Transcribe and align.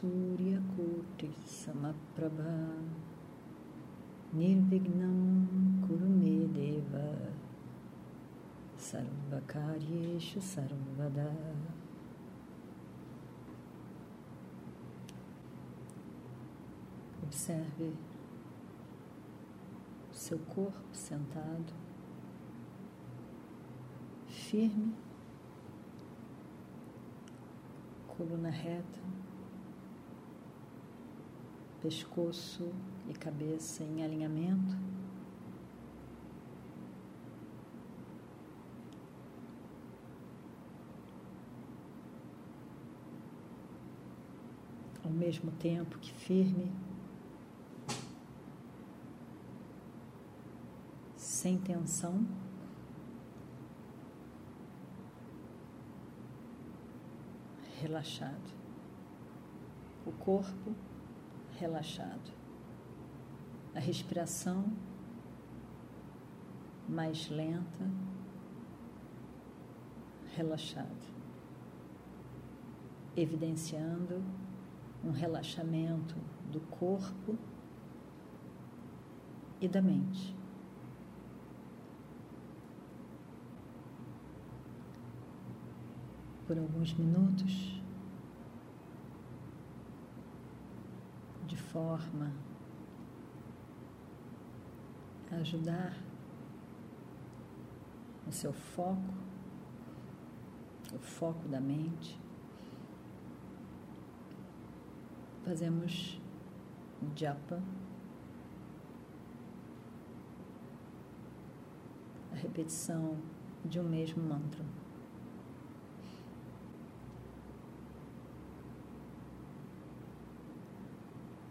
Surya 0.00 0.58
Koti 0.74 1.28
Samaprabha. 1.44 2.72
Nirvignam 4.32 5.84
Kurume 5.84 6.48
Deva. 6.54 7.34
Sarvakaryeshu 8.78 10.40
Sarvada. 10.40 11.36
Observe 17.22 17.92
o 20.10 20.14
seu 20.14 20.38
corpo 20.38 20.94
sentado, 20.94 21.74
firme, 24.26 24.94
coluna 28.08 28.50
reta, 28.50 29.00
pescoço 31.80 32.70
e 33.08 33.14
cabeça 33.14 33.82
em 33.82 34.04
alinhamento. 34.04 34.76
Ao 45.02 45.10
mesmo 45.10 45.50
tempo 45.52 45.98
que 45.98 46.12
firme, 46.12 46.70
sem 51.16 51.58
tensão. 51.58 52.26
Relaxado. 57.80 58.60
O 60.04 60.12
corpo 60.12 60.74
relaxado. 61.60 62.32
A 63.74 63.78
respiração 63.78 64.64
mais 66.88 67.28
lenta, 67.28 67.88
relaxada, 70.34 70.88
evidenciando 73.14 74.24
um 75.04 75.10
relaxamento 75.10 76.16
do 76.50 76.60
corpo 76.62 77.38
e 79.60 79.68
da 79.68 79.82
mente. 79.82 80.34
Por 86.46 86.58
alguns 86.58 86.92
minutos, 86.94 87.80
de 91.50 91.56
forma 91.72 92.32
ajudar 95.30 95.96
o 98.26 98.32
seu 98.32 98.52
foco, 98.52 99.14
o 100.92 100.98
foco 100.98 101.46
da 101.48 101.60
mente. 101.60 102.20
Fazemos 105.44 106.20
japa, 107.14 107.62
a 112.32 112.34
repetição 112.34 113.16
de 113.64 113.78
um 113.78 113.84
mesmo 113.84 114.22
mantra. 114.22 114.64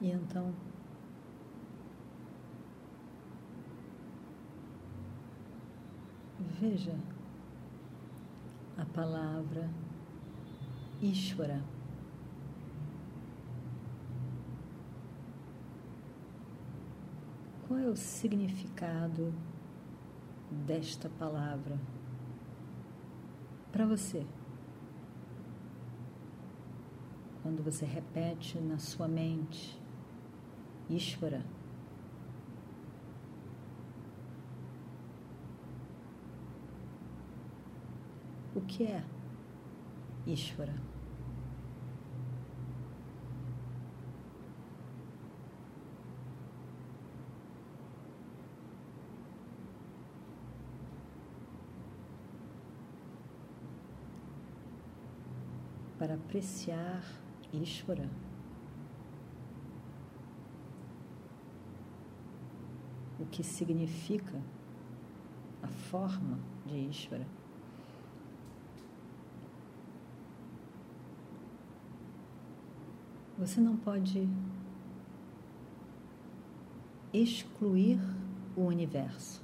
E 0.00 0.10
então, 0.10 0.54
veja 6.58 6.98
a 8.78 8.84
palavra 8.86 9.68
Ishvara. 11.02 11.62
Qual 17.66 17.78
é 17.78 17.86
o 17.86 17.94
significado 17.94 19.32
desta 20.66 21.08
palavra 21.08 21.78
para 23.70 23.86
você? 23.86 24.26
Quando 27.42 27.62
você 27.62 27.86
repete 27.86 28.58
na 28.58 28.78
sua 28.78 29.06
mente 29.06 29.79
Ishvara. 30.90 31.40
O 38.56 38.60
que 38.62 38.84
é 38.84 39.04
Ishvara? 40.26 40.74
Para 55.96 56.14
apreciar 56.14 57.04
Ishvara, 57.52 58.08
o 63.19 63.19
que 63.30 63.42
significa 63.42 64.40
a 65.62 65.68
forma 65.68 66.38
de 66.66 66.76
Ishvara. 66.76 67.26
Você 73.38 73.60
não 73.60 73.76
pode 73.76 74.28
excluir 77.12 77.98
o 78.54 78.62
universo. 78.62 79.42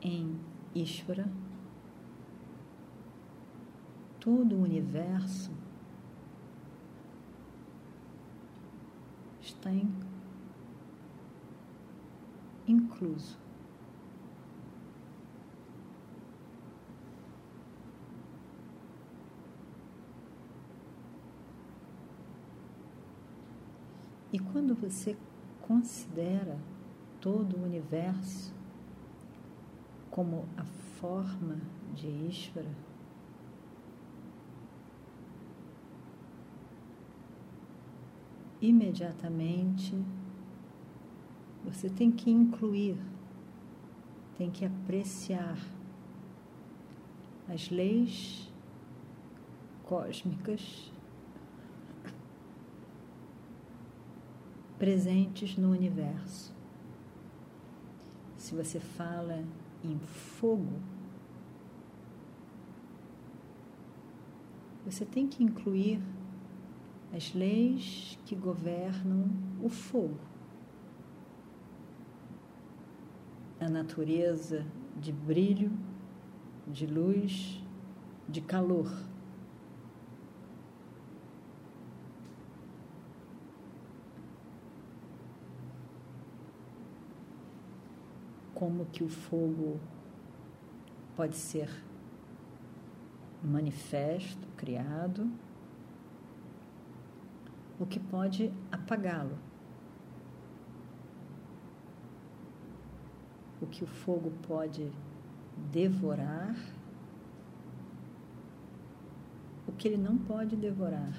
Em 0.00 0.40
Ishvara, 0.74 1.30
todo 4.18 4.56
o 4.56 4.62
universo 4.62 5.52
está 9.60 9.70
in, 9.70 9.92
incluso. 12.66 13.38
E 24.32 24.38
quando 24.38 24.74
você 24.74 25.16
considera 25.60 26.58
todo 27.20 27.58
o 27.58 27.64
universo 27.64 28.54
como 30.10 30.48
a 30.56 30.64
forma 30.64 31.60
de 31.94 32.08
Ishvara, 32.08 32.70
imediatamente 38.60 39.94
você 41.64 41.88
tem 41.88 42.10
que 42.10 42.30
incluir, 42.30 42.98
tem 44.36 44.50
que 44.50 44.64
apreciar 44.64 45.58
as 47.48 47.68
leis 47.70 48.50
cósmicas 49.84 50.92
presentes 54.78 55.56
no 55.56 55.70
universo. 55.70 56.54
Se 58.36 58.54
você 58.54 58.80
fala 58.80 59.44
em 59.84 59.98
fogo, 59.98 60.80
você 64.84 65.04
tem 65.04 65.28
que 65.28 65.44
incluir 65.44 66.00
as 67.12 67.34
leis 67.34 68.18
que 68.24 68.34
governam 68.34 69.28
o 69.62 69.68
fogo, 69.68 70.20
a 73.58 73.68
natureza 73.68 74.64
de 74.96 75.12
brilho, 75.12 75.72
de 76.66 76.86
luz, 76.86 77.62
de 78.28 78.40
calor. 78.40 78.90
Como 88.54 88.84
que 88.86 89.02
o 89.02 89.08
fogo 89.08 89.80
pode 91.16 91.36
ser 91.36 91.68
manifesto, 93.42 94.46
criado, 94.56 95.30
o 97.80 97.86
que 97.86 97.98
pode 97.98 98.52
apagá-lo. 98.70 99.38
O 103.62 103.66
que 103.66 103.82
o 103.82 103.86
fogo 103.86 104.30
pode 104.46 104.92
devorar, 105.72 106.54
o 109.66 109.72
que 109.72 109.88
ele 109.88 109.96
não 109.96 110.18
pode 110.18 110.56
devorar, 110.56 111.14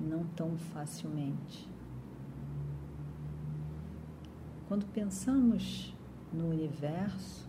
não 0.00 0.24
tão 0.28 0.58
facilmente. 0.58 1.68
Quando 4.66 4.86
pensamos 4.86 5.94
no 6.32 6.48
universo, 6.48 7.48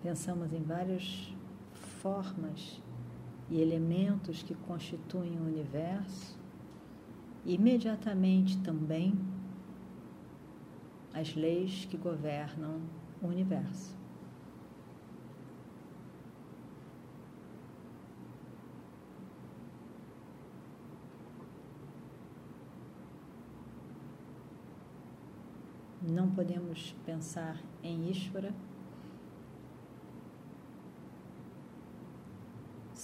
pensamos 0.00 0.52
em 0.52 0.62
várias 0.62 1.34
formas 2.00 2.80
e 3.50 3.60
elementos 3.60 4.42
que 4.42 4.54
constituem 4.54 5.38
o 5.38 5.44
universo, 5.44 6.38
imediatamente 7.44 8.58
também 8.58 9.14
as 11.14 11.34
leis 11.34 11.86
que 11.86 11.96
governam 11.96 12.80
o 13.22 13.26
universo. 13.28 13.96
Não 26.02 26.30
podemos 26.30 26.94
pensar 27.04 27.60
em 27.82 28.10
Ishvara 28.10 28.54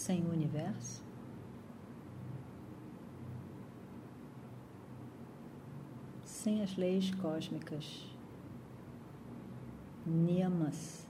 sem 0.03 0.21
o 0.25 0.31
universo? 0.31 1.01
Sem 6.25 6.61
as 6.61 6.77
leis 6.77 7.15
cósmicas, 7.15 8.05
niyamas, 10.05 11.07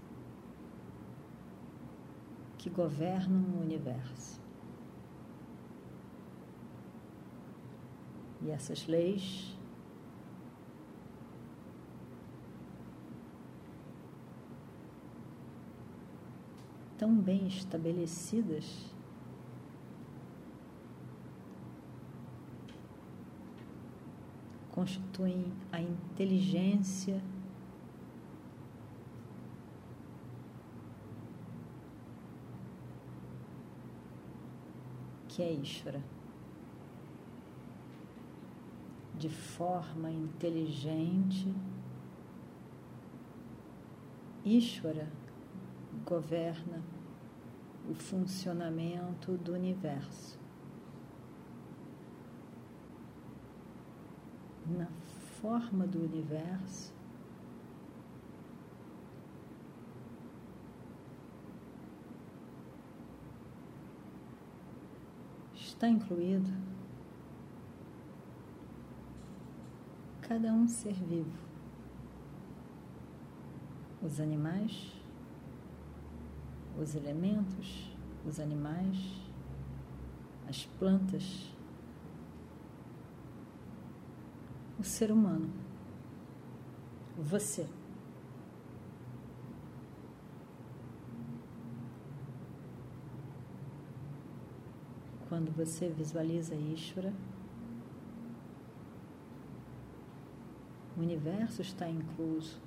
que 2.59 2.69
governam 2.69 3.43
o 3.55 3.63
universo. 3.63 4.39
E 8.43 8.51
essas 8.51 8.87
leis 8.87 9.57
tão 17.03 17.17
bem 17.17 17.49
estabelecidas 17.49 18.95
constituem 24.71 25.53
a 25.73 25.81
inteligência 25.81 27.21
que 35.27 35.43
é 35.43 35.53
Ishvara. 35.55 36.05
De 39.19 39.29
forma 39.29 40.09
inteligente, 40.09 41.53
Ishvara 44.45 45.11
governa 46.05 46.92
o 47.89 47.95
funcionamento 47.95 49.37
do 49.39 49.53
universo. 49.53 50.39
Na 54.67 54.87
forma 55.41 55.87
do 55.87 55.99
universo, 55.99 56.93
está 65.55 65.89
incluído 65.89 66.49
cada 70.21 70.53
um 70.53 70.69
ser 70.69 70.95
vivo, 70.95 71.37
os 74.01 74.21
animais, 74.21 75.02
os 76.83 76.97
elementos, 76.97 77.91
os 78.27 78.41
animais, 78.41 78.97
as 80.49 80.67
plantas, 80.79 81.55
o 84.79 84.83
ser 84.83 85.13
humano, 85.13 85.49
você. 87.17 87.69
Quando 95.29 95.51
você 95.53 95.89
visualiza 95.89 96.55
Ishvara, 96.55 97.15
o 100.97 101.01
universo 101.01 101.63
está 101.63 101.89
incluso 101.89 102.61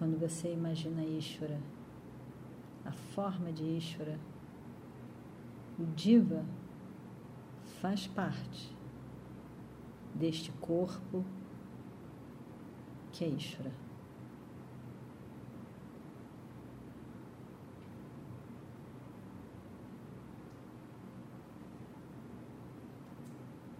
Quando 0.00 0.18
você 0.18 0.50
imagina 0.50 1.04
Ishvara, 1.04 1.60
a 2.86 2.90
forma 2.90 3.52
de 3.52 3.62
Ishvara, 3.62 4.18
o 5.78 5.84
Diva 5.94 6.42
faz 7.82 8.06
parte 8.06 8.74
deste 10.14 10.50
corpo 10.52 11.22
que 13.12 13.26
é 13.26 13.28
Ishvara. 13.28 13.74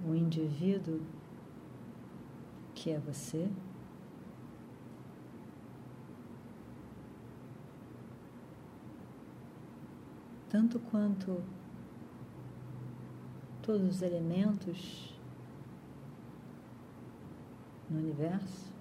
O 0.07 0.15
indivíduo 0.15 1.00
que 2.75 2.91
é 2.91 2.99
você 2.99 3.50
tanto 10.50 10.80
quanto 10.80 11.40
todos 13.62 13.83
os 13.88 14.02
elementos 14.02 15.16
no 17.88 18.00
universo. 18.00 18.73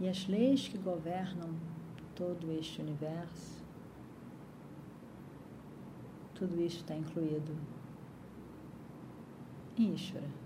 E 0.00 0.08
as 0.08 0.26
leis 0.28 0.68
que 0.68 0.78
governam 0.78 1.54
todo 2.14 2.52
este 2.52 2.80
universo, 2.80 3.64
tudo 6.34 6.60
isso 6.60 6.78
está 6.78 6.94
incluído 6.94 7.56
em 9.76 9.94
Ishvara. 9.94 10.43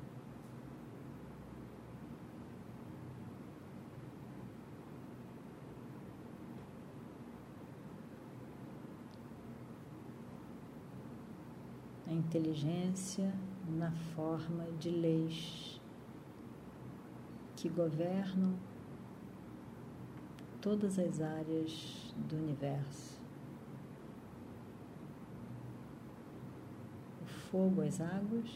A 12.08 12.12
inteligência 12.12 13.32
na 13.68 13.92
forma 13.92 14.64
de 14.78 14.90
leis 14.90 15.80
que 17.54 17.68
governam 17.68 18.54
todas 20.60 20.98
as 20.98 21.20
áreas 21.20 22.14
do 22.28 22.36
universo. 22.36 23.18
fogo, 27.50 27.80
as 27.82 28.00
águas, 28.00 28.50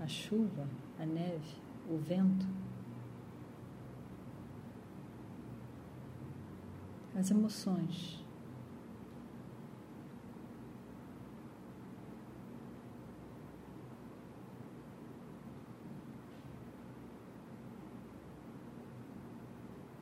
a 0.00 0.06
chuva, 0.06 0.68
a 0.98 1.06
neve, 1.06 1.56
o 1.88 1.96
vento, 1.96 2.46
as 7.14 7.30
emoções. 7.30 8.23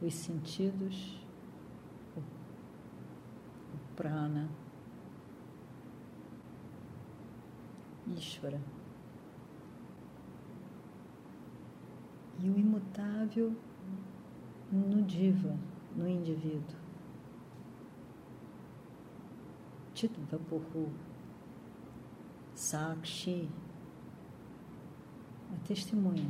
Os 0.05 0.15
sentidos, 0.15 1.25
o, 2.17 2.21
prana, 3.95 4.49
Ishvara. 8.17 8.61
E 12.41 12.49
o 12.49 12.59
imutável 12.59 13.55
no 14.73 15.03
diva, 15.03 15.57
no 15.95 16.09
indivíduo. 16.09 16.77
Chitvapurru, 19.95 20.91
Sakshi, 22.57 23.49
a 25.53 25.67
testemunha, 25.67 26.29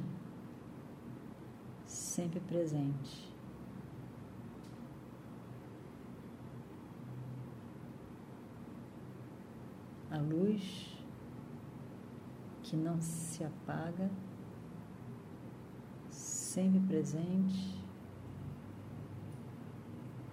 sempre 1.86 2.40
presente. 2.40 3.31
A 10.12 10.19
luz 10.19 11.02
que 12.62 12.76
não 12.76 13.00
se 13.00 13.42
apaga, 13.42 14.11
sempre 16.11 16.81
presente, 16.81 17.83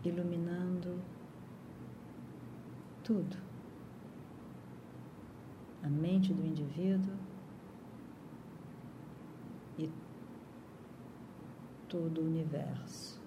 iluminando 0.03 1.01
tudo. 3.01 3.37
A 5.81 5.87
mente 5.87 6.33
do 6.33 6.45
indivíduo 6.45 7.15
e 9.77 9.89
todo 11.87 12.19
o 12.19 12.25
universo. 12.25 13.18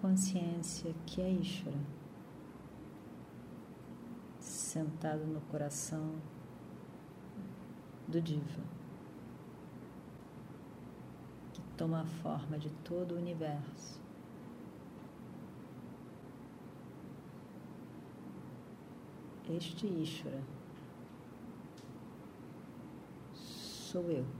Consciência 0.00 0.94
que 1.06 1.20
é 1.20 1.30
Ishvara, 1.30 1.76
sentado 4.38 5.26
no 5.26 5.40
coração 5.42 6.14
do 8.08 8.20
Diva, 8.20 8.62
que 11.52 11.60
toma 11.76 12.00
a 12.00 12.06
forma 12.06 12.58
de 12.58 12.70
todo 12.82 13.14
o 13.14 13.18
universo. 13.18 14.00
Este 19.48 19.86
Ishvara 19.86 20.42
sou 23.34 24.10
eu. 24.10 24.39